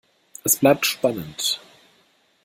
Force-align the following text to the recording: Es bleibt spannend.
Es 0.43 0.55
bleibt 0.57 0.87
spannend. 0.87 1.61